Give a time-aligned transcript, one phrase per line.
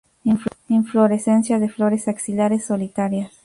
[0.67, 3.31] Inflorescencia de flores axilares solitarias.